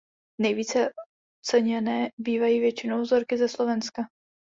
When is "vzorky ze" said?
3.01-3.49